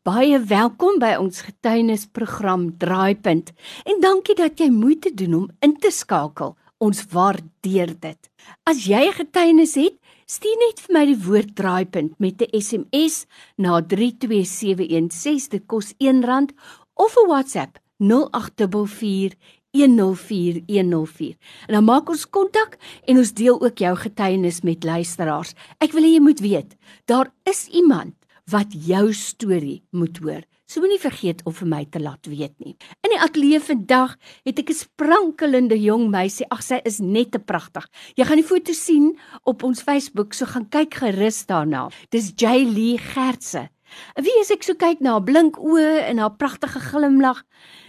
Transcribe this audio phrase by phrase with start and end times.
[0.00, 3.50] Baie welkom by ons getuienisprogram Draaipunt
[3.84, 6.54] en dankie dat jy moeite doen om in te skakel.
[6.80, 8.30] Ons waardeer dit.
[8.64, 13.26] As jy 'n getuienis het, stuur net vir my die woord Draaipunt met 'n SMS
[13.58, 16.48] na 32716 dit kos R1
[16.96, 19.36] of 'n WhatsApp 0844
[19.70, 21.36] 104104.
[21.66, 25.52] En dan maak ons kontak en ons deel ook jou getuienis met luisteraars.
[25.78, 28.19] Ek wil hê jy moet weet, daar is iemand
[28.50, 30.42] wat jou storie moet hoor.
[30.70, 32.76] So moenie vergeet om vir my te laat weet nie.
[33.02, 34.12] In die ateljee vandag
[34.46, 36.46] het ek 'n sprankelende jong meisie.
[36.50, 37.88] Ag sy is net te pragtig.
[38.14, 41.90] Jy gaan die foto sien op ons Facebook, so gaan kyk gerus daarna.
[42.10, 43.68] Dis Jaylee Gertse.
[44.14, 47.42] Wie as ek so kyk na haar blink oë en haar pragtige glimlag,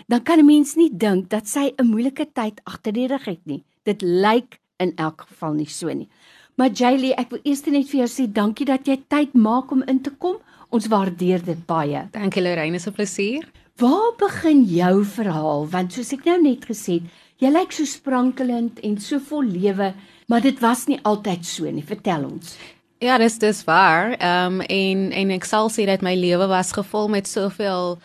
[0.08, 3.46] dan kan 'n mens nie dink dat sy 'n moeilike tyd agter die rug het
[3.46, 3.64] nie.
[3.86, 6.10] Dit lyk in elk geval nie so nie.
[6.56, 9.84] Maar Jaylee, ek wil eers net vir jou sê dankie dat jy tyd maak om
[9.88, 10.38] in te kom.
[10.72, 12.06] Ons waardeer dit baie.
[12.14, 13.44] Dankie Lorraine, is 'n plesier.
[13.76, 15.68] Waar begin jou verhaal?
[15.68, 17.04] Want soos ek nou net gesê het,
[17.40, 19.94] jy lyk so sprankelend en so vol lewe,
[20.28, 21.84] maar dit was nie altyd so nie.
[21.84, 22.58] Vertel ons.
[23.02, 24.12] Ja, dis dis waar.
[24.18, 27.98] Ehm um, en en ek sal sê dat my lewe was gevul met soveel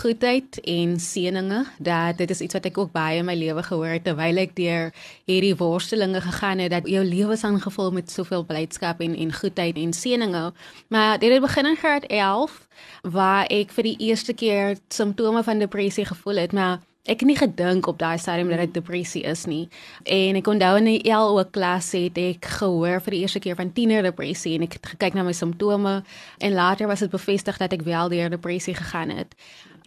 [0.00, 3.92] goedheid en seëninge dat dit is iets wat ek ook baie in my lewe gehoor
[3.98, 4.94] het terwyl ek deur
[5.28, 9.76] hierdie worstelinge gegaan het dat jou lewe is aangevul met soveel blydskap en en goedheid
[9.76, 10.52] en seëninge
[10.88, 12.56] maar dit het begin in graad 11
[13.02, 16.80] waar ek vir die eerste keer simptome van depressie gevoel het maar
[17.10, 19.64] Ek het nie gedink op daai stadium dat dit depressie is nie.
[20.06, 23.72] En ek onthou in die LO klas het ek gehoor vir die eerste keer van
[23.74, 25.96] tiener depressie en ek het gekyk na my simptome
[26.38, 29.34] en later was dit bevestig dat ek wel deur depressie gegaan het.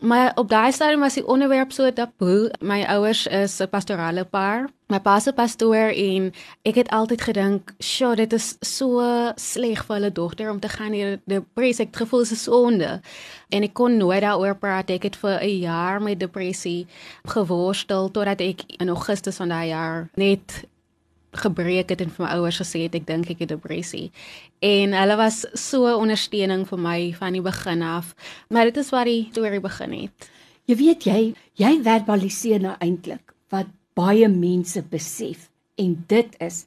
[0.04, 2.52] Maar op daai stadium was die onderwerp so taboe.
[2.60, 4.70] My ouers is 'n pastorale paar.
[4.88, 9.96] My pa se pastoor en ek het altyd gedink, "Sjoe, dit is so sleg vir
[9.96, 11.86] hulle dogter om te gaan hier depressie.
[11.86, 13.02] Ek gevoel is 'n sonde."
[13.50, 14.90] En ek kon nooit daaroor praat.
[14.90, 16.88] Ek het vir 'n jaar met depressie
[17.26, 20.68] geworstel totdat ek in Augustus van daai jaar net
[21.38, 24.12] gebreek het en vir my ouers gesê het ek dink ek het depressie.
[24.62, 28.14] En hulle was so ondersteuning vir my van die begin af.
[28.50, 30.30] Maar dit is waar die storie begin het.
[30.66, 31.22] Jy weet jy,
[31.60, 33.68] jy verbaliseer nou eintlik wat
[33.98, 36.64] baie mense besef en dit is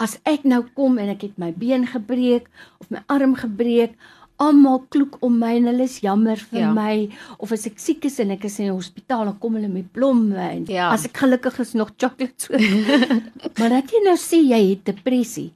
[0.00, 2.48] as ek nou kom en ek het my been gebreek
[2.80, 3.96] of my arm gebreek
[4.40, 6.72] almal kloek om my en hulle is jammer vir ja.
[6.74, 6.94] my
[7.38, 9.90] of as ek siek is en ek is in die hospitaal dan kom hulle met
[9.92, 10.88] blomme en ja.
[10.94, 12.56] as ek gelukkig is nog chocolate so.
[13.58, 15.50] maar dat jy nou sê jy het depressie.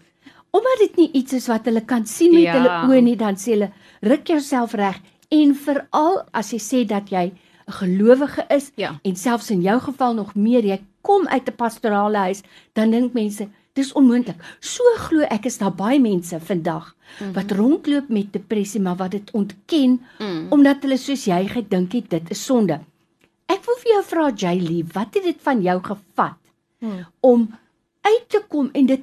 [0.55, 2.59] Omdat dit nie iets is wat hulle kan sien met ja.
[2.59, 3.73] hulle oë nie, dan sê hulle
[4.07, 5.01] ruk jouself reg
[5.35, 7.33] en veral as jy sê dat jy
[7.65, 9.01] 'n gelowige is ja.
[9.03, 13.13] en selfs in jou geval nog meer jy kom uit 'n pastorale huis, dan dink
[13.13, 14.39] mense Dis onmoontlik.
[14.63, 17.33] So glo ek is daar baie mense vandag mm -hmm.
[17.35, 20.47] wat rondloop met depressie maar wat dit ontken mm.
[20.51, 22.81] omdat hulle soos jy gedink het dit is sonde.
[23.47, 26.39] Ek wil vir jou vra Jaylee, wat het dit van jou gevat
[26.79, 27.05] mm.
[27.21, 27.51] om
[28.01, 29.03] uit te kom en dit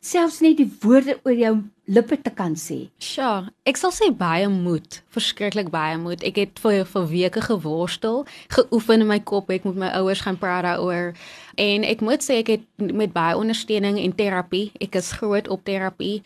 [0.00, 1.54] selfs net die woorde oor jou
[1.84, 2.86] lippe te kan sê.
[3.02, 6.22] Sjoe, ek sal sê baie moed, verskriklik baie moed.
[6.26, 8.22] Ek het vir vir weke geworstel,
[8.54, 11.12] geoefen in my kop, ek moet my ouers gaan praat daaroor.
[11.60, 15.66] En ek moet sê ek het met baie ondersteuning en terapie, ek is groot op
[15.66, 16.22] terapie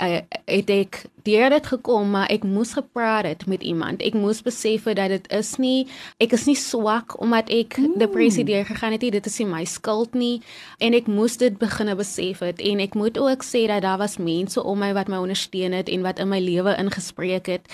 [0.00, 4.02] uh, het ek deur dit gekom maar ek moes gepraat het met iemand.
[4.02, 5.86] Ek moes besef dat dit is nie
[6.22, 7.98] ek is nie swak omdat ek mm.
[8.02, 9.12] depressie deur gegaan het nie.
[9.14, 10.40] Dit is nie my skuld nie
[10.78, 14.18] en ek moes dit beginne besef het en ek moet ook sê dat daar was
[14.18, 17.70] mense om my wat my ondersteun het en wat in my lewe ingespreek het.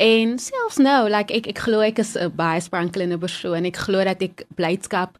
[0.00, 3.64] En selfs nou, like ek ek glo ek is 'n baie sprankelende persoon.
[3.64, 5.18] Ek glo dat ek blydskap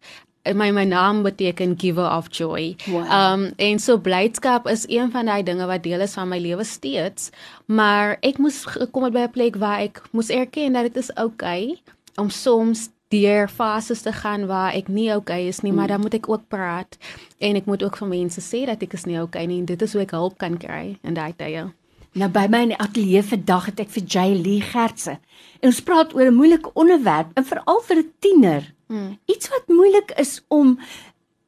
[0.55, 2.77] my my naam beteken giver of joy.
[2.87, 3.05] Wow.
[3.11, 6.65] Um en so blydskap is een van daai dinge wat deel is van my lewe
[6.65, 7.31] steeds,
[7.67, 11.15] maar ek moes gekom het by 'n plek waar ek moes erken dat dit is
[11.15, 11.83] oukei okay
[12.17, 16.15] om soms deur fases te gaan waar ek nie okay is nie, maar dan moet
[16.15, 16.97] ek ook praat
[17.39, 19.83] en ek moet ook vir mense sê dat ek is nie okay nie en dit
[19.83, 21.67] is hoe ek hulp kan kry in daai tye.
[22.13, 25.19] Nou by my in die ateljee vandag het ek vir Jay Lee Gertse.
[25.61, 28.75] En ons praat oor 'n moeilike onderwerp en veral vir 'n tiener.
[28.89, 29.19] Hmm.
[29.27, 30.79] Iets wat moeilik is om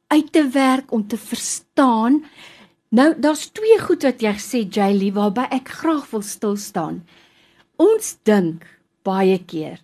[0.07, 2.23] uit te werk, om te verstaan.
[2.89, 7.03] Nou daar's twee goed wat jy sê Jay Lee waarby ek graag wil stil staan.
[7.75, 8.63] Ons dink
[9.03, 9.79] baie keer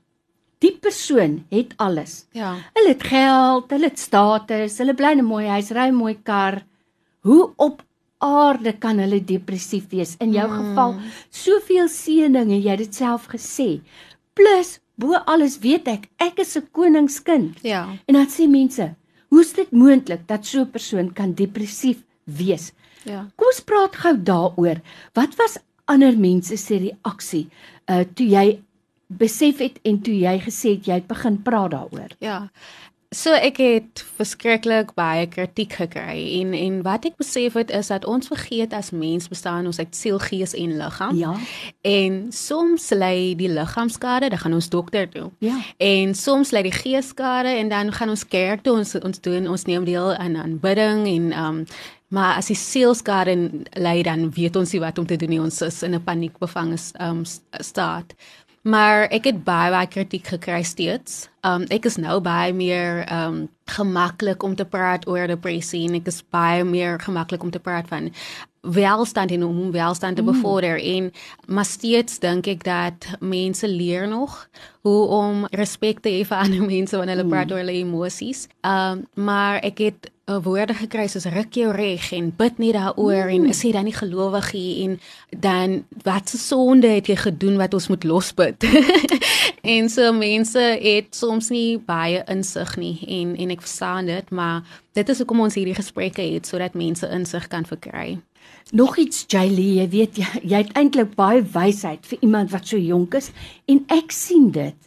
[0.63, 2.25] die persoon het alles.
[2.35, 2.55] Ja.
[2.75, 6.17] Hulle het geld, hulle het status, hulle bly in 'n mooi huis, ry 'n mooi
[6.23, 6.63] kar.
[7.21, 7.83] Hoe op
[8.19, 10.15] aarde kan hulle depressief wees.
[10.19, 10.59] In jou mm.
[10.59, 10.95] geval,
[11.31, 13.79] soveel seëninge, jy het dit self gesê.
[14.37, 17.63] Plus, bo alles weet ek, ek is 'n koningskind.
[17.63, 17.87] Ja.
[18.07, 18.95] En dan sê mense,
[19.29, 22.73] hoe is dit moontlik dat so 'n persoon kan depressief wees?
[23.03, 23.27] Ja.
[23.35, 24.81] Kom ons praat gou daaroor.
[25.13, 27.47] Wat was ander mense se reaksie
[27.89, 28.59] uh toe jy
[29.07, 32.11] besef het en toe jy gesê het jy het begin praat daaroor?
[32.19, 32.49] Ja.
[33.09, 38.03] So ek het verskriklik baie kritiek gekry en en wat ek besef het is dat
[38.05, 41.17] ons vergeet as mens bestaan ons uit siel, gees en liggaam.
[41.17, 41.31] Ja.
[41.81, 45.31] En soms lê die liggaamskade, dan gaan ons dokter toe.
[45.41, 45.57] Ja.
[45.81, 49.65] En soms lê die geeskade en dan gaan ons kerk toe, ons ons doen ons
[49.65, 51.63] neem deel aan aanbidding en um
[52.13, 53.33] maar as die sielskade
[53.77, 55.41] lê dan weet ons nie wat om te doen nie.
[55.41, 57.25] Ons is in 'n paniekbevange um
[57.57, 58.13] staat.
[58.61, 61.27] Maar ek het baie baie kritiek gekry steeds.
[61.47, 66.09] Um ek is nou baie meer um gemaklik om te praat oor depressie en ek
[66.11, 68.09] is baie meer gemaklik om te praat van
[68.61, 70.31] welstand en om welstand te mm.
[70.33, 70.95] bevorder mm.
[70.95, 71.11] en
[71.55, 74.49] maar steeds dink ek dat mense leer nog
[74.83, 77.35] hoe om respek te hê vir ander mense wanneer hulle mm.
[77.35, 78.47] praat oor hulle emosies.
[78.67, 80.11] Um maar ek het
[80.43, 83.49] woorde gekry soos ruk jou reg en bid net daaroor mm.
[83.49, 84.97] en sê dan nie gelowig hier en
[85.45, 88.65] dan wat se sonde het jy gedoen wat ons moet losbid.
[89.75, 94.61] en so mense het soms nie baie insig nie en en ek verstaan dit, maar
[94.97, 98.19] dit is hoekom ons hierdie gesprekke het sodat mense insig kan verkry.
[98.71, 102.77] Nog iets Jaylee, jy weet jy, jy het eintlik baie wysheid vir iemand wat so
[102.77, 103.31] jonk is
[103.69, 104.77] en ek sien dit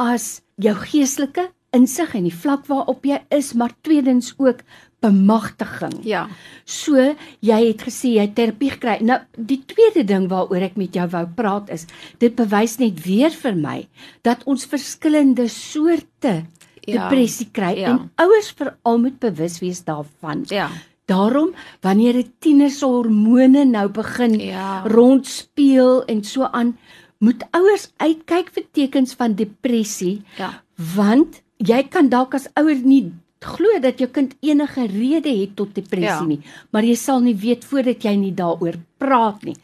[0.00, 4.64] as jou geestelike insig en die vlak waarop jy is, maar tweedens ook
[5.04, 6.00] bemagtiging.
[6.06, 6.24] Ja.
[6.64, 6.96] So
[7.44, 8.96] jy het gesê jy terapie gekry.
[9.04, 11.86] Nou die tweede ding waaroor ek met jou wou praat is,
[12.22, 13.78] dit bewys net weer vir my
[14.26, 16.40] dat ons verskillende soorte
[16.86, 16.96] ja.
[16.96, 17.92] depressie kry ja.
[17.92, 20.46] en ouers veral moet bewus wees daarvan.
[20.50, 20.70] Ja.
[21.06, 21.52] Daarom
[21.86, 24.82] wanneer 'n tiener se hormone nou begin ja.
[24.86, 26.76] rondspeel en so aan,
[27.18, 30.22] moet ouers uitkyk vir tekens van depressie.
[30.36, 30.62] Ja.
[30.74, 33.12] Want jy kan dalk as ouer nie
[33.46, 36.24] glo dat jou kind enige rede het tot depressie ja.
[36.26, 36.40] nie,
[36.72, 39.56] maar jy sal nie weet voordat jy nie daaroor praat nie.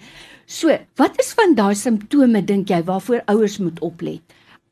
[0.46, 4.22] So, wat is van daai simptome dink jy waarvoor ouers moet oplet?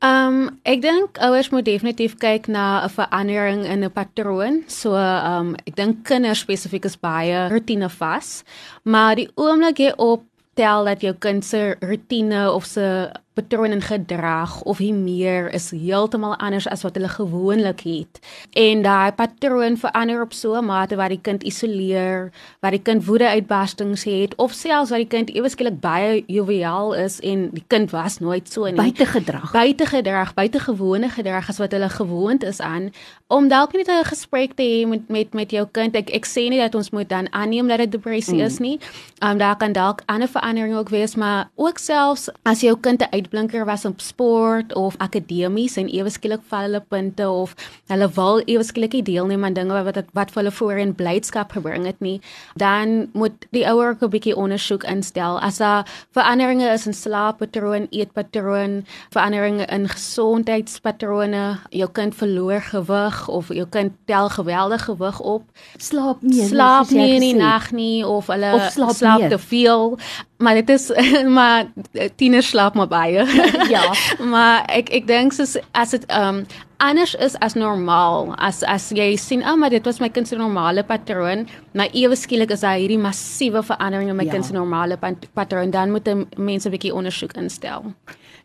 [0.01, 4.63] Ehm um, ek dink ouers moet definitief kyk na 'n verandering in 'n patroon.
[4.67, 8.43] So ehm um, ek dink kinders spesifiek is baie rotine vas,
[8.83, 10.23] maar die oomblik jy op
[10.55, 15.69] tel dat jou kind se rotine of se patroon en gedrag of hy meer is
[15.71, 18.19] heeltemal anders as wat hulle gewoonlik het.
[18.59, 23.05] En daai patroon verander op so 'n mate waar die kind isoleer, waar die kind
[23.05, 28.19] woedeuitbarstings het of selfs waar die kind eweskielik baie joviaal is en die kind was
[28.19, 28.75] nooit so nie.
[28.75, 29.51] Buitegedrag.
[29.51, 32.91] Buitegedrag, buitengewone gedrag as wat hulle gewoond is aan
[33.27, 35.95] om dalk net 'n gesprek te hê met met met jou kind.
[35.95, 38.45] Ek ek sê nie dat ons moet dan aanneem dat dit depressie mm.
[38.45, 38.79] is nie.
[39.23, 43.20] Um daar kan dalk ander veranderinge ook wees, maar ook selfs as jou kind 'n
[43.21, 47.53] uitblinker was op sport of akademies en ewe skielik val hulle punte of
[47.91, 51.85] hulle wil ewe skielik nie deelneem aan dinge wat wat vir hulle voorheen blydskap gebring
[51.89, 52.19] het nie,
[52.59, 55.39] dan moet die ouer 'n bietjie ondersoek instel.
[55.39, 63.47] As daar veranderinge is in slaappatroon, eetpatroon, veranderinge in gesondheidspatrone, jou kind verloor gewig of
[63.47, 65.43] jou kind tel geweldige gewig op,
[65.77, 69.97] slaap nie, slaap nie in die nag nie of hulle of slaap, slaap te veel
[70.41, 70.89] maar dit is
[71.37, 71.71] maar
[72.15, 73.25] tieners slaap maar baie.
[73.75, 73.85] ja.
[74.19, 76.45] maar ek ek dink soos as dit ehm um,
[76.81, 78.31] anders is as normaal.
[78.41, 81.47] As as jy sien, "Ag, oh, maar dit was my kind se normale patroon."
[81.77, 84.31] Maar ewe skielik is daar hierdie massiewe verandering in my ja.
[84.31, 84.97] kind se normale
[85.33, 87.93] patroon, dan moet mense 'n bietjie ondersoek instel.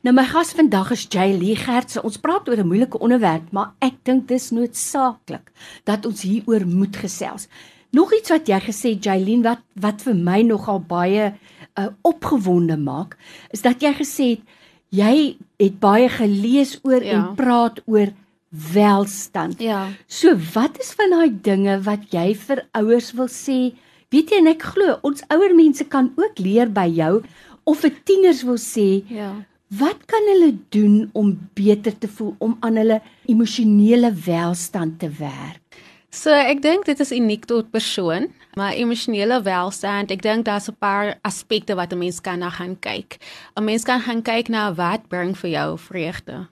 [0.03, 2.03] Nou my gas vandag is Jay Lee Gertse.
[2.03, 5.51] Ons praat oor 'n moeilike onderwerp, maar ek dink dis noodsaaklik
[5.85, 7.49] dat ons hieroor moet gesels.
[7.91, 11.56] Nog iets wat jy gesê Jaylin wat wat vir my nogal baie uh,
[12.07, 13.17] opgewonde maak
[13.55, 14.55] is dat jy gesê het
[14.97, 17.17] jy het baie gelees oor ja.
[17.17, 18.13] en praat oor
[18.73, 19.61] welstand.
[19.61, 19.89] Ja.
[20.07, 23.75] So wat is van daai dinge wat jy vir ouers wil sê?
[24.15, 27.21] Weet jy en ek glo ons ouer mense kan ook leer by jou
[27.67, 29.35] of vir tieners wil sê Ja.
[29.67, 35.66] Wat kan hulle doen om beter te voel om aan hulle emosionele welstand te werk?
[36.17, 40.79] So ek dink dit is uniek tot persoon, maar emosionele welstand, ek dink daar's 'n
[40.81, 43.21] paar aspekte wat 'n mens kan na gaan kyk.
[43.57, 46.49] 'n Mens kan gaan kyk na wat bring vir jou vreugde.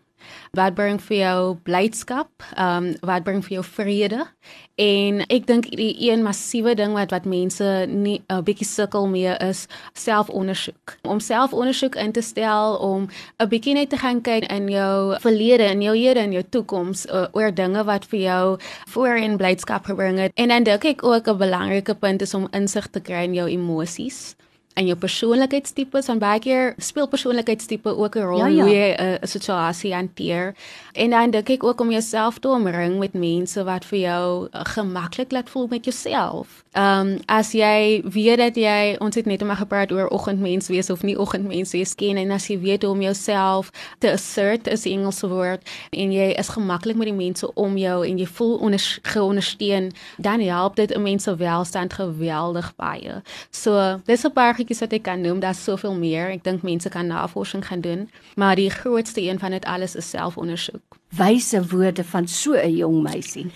[0.54, 2.28] Wat bring vir jou blydskap?
[2.57, 4.26] Ehm um, wat bring vir jou vrede?
[4.75, 9.07] En ek dink die een massiewe ding wat wat mense nie 'n uh, bietjie sukkel
[9.07, 10.97] mee is selfondersoek.
[11.02, 15.62] Om selfondersoek in te stel om 'n bietjie net te gaan kyk in jou verlede
[15.62, 20.19] en jou hede en jou toekoms uh, oor dinge wat vir jou voorheen blydskap gebring
[20.19, 20.33] het.
[20.35, 23.49] En dan dink ek ook 'n belangrike punt is om insig te kry in jou
[23.49, 24.37] emosies
[24.75, 28.62] in jou persoonlikheidstipes want baie keer speel persoonlikheidstipe ook 'n rol Ja, ja.
[28.62, 30.54] hoe jy 'n uh, situasie hanteer.
[30.93, 34.61] En dan dink ek ook om jouself te omring met mense wat vir jou uh,
[34.64, 36.64] gemaklik laat voel met jouself.
[36.73, 40.90] Ehm um, as jy weet dat jy ons het net om gepraat oor oggendmens wees
[40.90, 44.83] of nie oggendmens wees ken en as jy weet hoe om jouself te assert is
[44.83, 48.57] die Engelse woord en jy is gemaklik met die mense om jou en jy voel
[48.57, 53.23] onder, geondersteun, dan help dit 'n mens se welstand geweldig baie.
[53.50, 56.30] So, dis 'n paar goedjies wat ek kan noem, daar's soveel meer.
[56.33, 58.06] Ek dink mense kan navorsing gaan doen,
[58.40, 60.97] maar die grootste een van dit alles is selfondersoek.
[61.12, 63.47] Wyse woorde van so 'n jong meisie.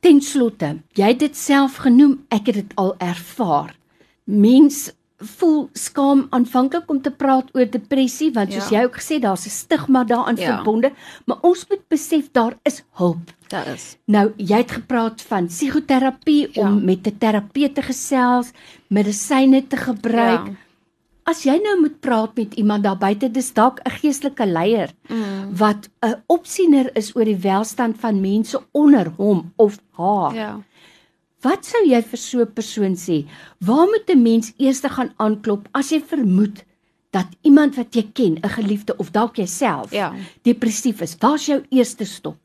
[0.00, 3.74] Ten slotte, jy het dit self genoem, ek het dit al ervaar.
[4.24, 8.78] Mens voel skaam aanvanklik om te praat oor depressie want soos Ja.
[8.78, 10.54] jy ook gesê daar's 'n stigma daaraan Ja.
[10.56, 10.92] verbonde,
[11.26, 13.30] maar ons moet besef daar is hulp.
[13.48, 13.96] Dit is.
[14.06, 16.62] Nou, jy het gepraat van psigoterapie Ja.
[16.62, 18.50] om met 'n terapeut te gesels,
[18.88, 20.46] medisyne te gebruik.
[20.46, 20.52] Ja.
[21.24, 25.56] As jy nou moet praat met iemand daar buite, dis dalk 'n geestelike leier Mm.
[25.56, 30.34] wat 'n opsiener is oor die welstand van mense onder hom of haar.
[30.34, 30.60] Ja.
[31.42, 33.26] Wat sou jy vir so 'n persoon sê?
[33.60, 36.64] Waar moet 'n mens eers gaan aanklop as jy vermoed
[37.12, 40.14] dat iemand wat jy ken, 'n geliefde of dalk jouself, Ja.
[40.42, 41.16] depressief is?
[41.18, 42.36] Waar's jou eerste stop?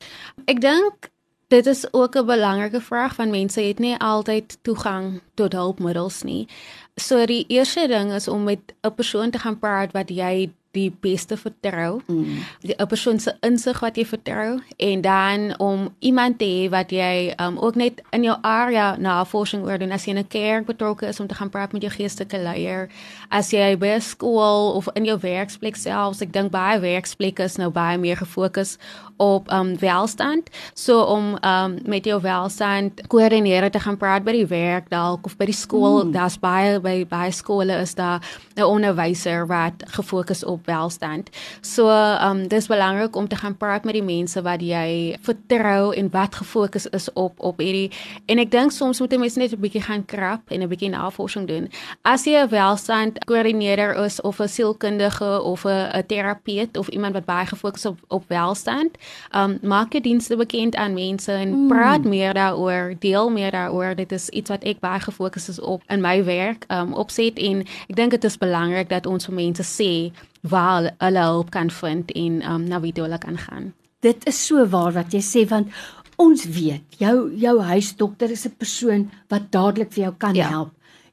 [0.46, 1.10] Ek dink
[1.48, 6.48] dit is ook 'n belangrike vraag want mense het nie altyd toegang tot hulpmiddels nie.
[6.96, 10.90] So die eerste ding is om met 'n persoon te gaan praat wat jy die
[11.00, 12.00] beste vertrou.
[12.06, 12.42] Mm.
[12.60, 16.90] Die 'n persoon se insig wat jy vertrou en dan om iemand te hê wat
[16.90, 20.66] jy um, ook net in jou area navorsing oor doen as jy in 'n kerk
[20.66, 22.88] betrokke is om te gaan praat met jou geestelike leier.
[23.30, 27.56] As jy by 'n skool of in jou werksplek selfs, ek dink baie werksplekke is
[27.56, 28.78] nou baie meer gefokus
[29.16, 30.50] op um welstand.
[30.74, 35.36] So om um met jou welstand koördineerder te gaan praat by die werk dalk of
[35.36, 36.04] by die skool.
[36.04, 36.12] Mm.
[36.12, 38.20] Daar's baie by baie skole is daar
[38.56, 41.30] 'n onderwyser wat gefokus op welstand.
[41.60, 46.10] So um dis belangrik om te gaan praat met die mense wat jy vertrou en
[46.10, 47.90] wat gefokus is op op hierdie
[48.26, 50.90] en ek dink soms moet 'n mens net 'n bietjie gaan krap en 'n bietjie
[50.90, 51.68] navorsing doen.
[52.02, 57.12] As jy 'n welstand koördineerder is of 'n sielkundige of 'n 'n terapeut of iemand
[57.14, 58.96] wat baie gefokus op op welstand,
[59.34, 61.68] um maak jou dienste bekend aan mense en mm.
[61.68, 63.94] praat meer daaroor, deel meer daaroor.
[63.94, 67.60] Dit is iets wat ek baie gefokus is op in my werk um opset en
[67.88, 70.12] ek dink dit is belangrik dat ons vir mense sê
[70.48, 73.72] waar hulle hulp kan vind en um na wie hulle kan gaan.
[74.00, 75.68] Dit is so waar wat jy sê want
[76.16, 80.48] ons weet jou jou huisdokter is 'n persoon wat dadelik vir jou kan Ja.
[80.48, 80.70] help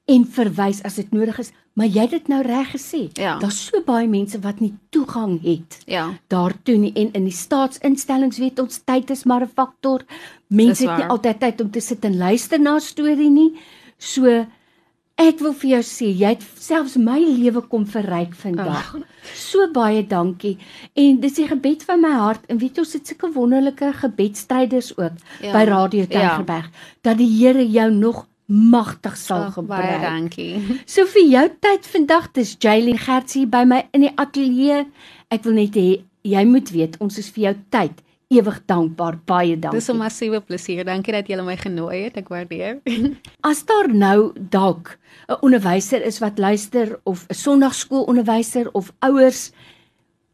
[0.08, 3.10] en verwys as dit nodig is, maar jy het dit nou reg gesê.
[3.13, 3.40] Ja.
[3.40, 6.13] Daar's so baie mense wat nie toegang het Ja.
[6.28, 10.02] daartoe nie en in die staatsinstellings weet ons tyd is maar 'n faktor.
[10.50, 13.54] Mense het nie altyd tyd om te sit en luister na 'n storie nie.
[13.98, 14.46] So
[15.17, 18.96] ek wil vir jou sê jy het selfs my lewe kom verryk vandag.
[19.38, 20.58] So baie dankie.
[20.98, 24.93] En dis die gebed van my hart en weet jy ons het sulke wonderlike gebedstryders
[24.98, 25.53] ook Ja.
[25.53, 26.70] by Radio Tygerberg
[27.03, 30.01] dat die Here jou nog magtig sal baie gebruik.
[30.01, 30.79] dankie.
[30.86, 34.86] So vir jou tyd vandag, dis Jaylin Gertz hier by my in die ateljee.
[35.32, 38.01] Ek wil net hê jy moet weet ons is vir jou tyd
[38.40, 39.20] ewig dankbaar.
[39.25, 39.80] Baie dankie.
[39.80, 40.86] Dis 'n massiewe plesier.
[40.86, 42.18] Dankie dat jy my genooi het.
[42.18, 42.82] Ek waardeer.
[43.50, 44.98] As daar nou dalk
[45.30, 49.52] 'n onderwyser is wat luister of 'n sonnaarskoolonderwyser of ouers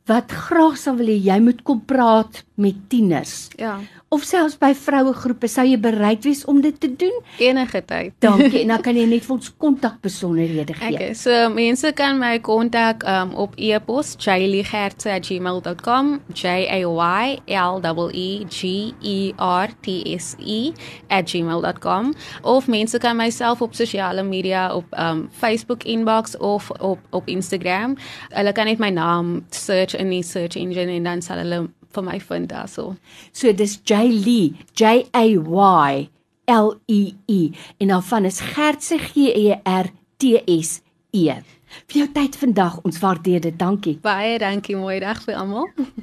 [0.10, 4.74] wat graag sal wil hê jy moet kom praat met tieners ja, of selfs by
[4.76, 7.22] vrouegroepe, sou jy bereid wees om dit te doen?
[7.40, 8.14] enige tyd.
[8.20, 8.62] Dankie.
[8.62, 10.94] en dan kan jy net vir ons kontakbesonderhede gee.
[10.96, 17.80] Okay, so mense kan my kontak um, op e-pos jayleegertse@gmail.com, J A Y L
[18.14, 20.72] E E G E R T S E
[21.08, 27.28] @gmail.com of mense kan myself op sosiale media op um, Facebook inbox of op op
[27.28, 27.98] Instagram.
[28.30, 32.04] Hulle kan net my naam search in die search engine en dan sal hulle vir
[32.06, 32.96] my vind daarso.
[33.32, 36.10] So dis J Lee, J A Y
[36.50, 40.82] L E E en dan van is Gertse G E R T S
[41.12, 41.40] E.
[41.90, 43.58] Vir jou tyd vandag, ons waardeer dit.
[43.58, 44.00] Dankie.
[44.02, 45.70] Baie dankie, mooi dag vir almal.